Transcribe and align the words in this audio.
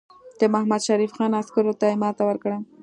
د 0.39 0.41
محمدشریف 0.53 1.11
خان 1.17 1.31
عسکرو 1.41 1.73
ته 1.79 1.85
یې 1.89 1.95
ماته 2.03 2.23
ورکړه. 2.25 2.57